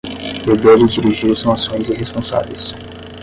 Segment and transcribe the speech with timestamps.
[0.47, 2.73] Beber e dirigir são ações irresponsáveis.